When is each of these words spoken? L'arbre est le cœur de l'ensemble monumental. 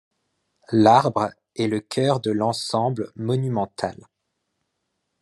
L'arbre 0.71 1.29
est 1.55 1.67
le 1.67 1.79
cœur 1.79 2.21
de 2.21 2.31
l'ensemble 2.31 3.11
monumental. 3.15 4.07